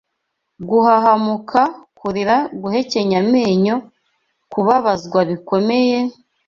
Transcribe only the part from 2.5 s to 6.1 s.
guhekenya amenyo, kubabazwa bikomeye,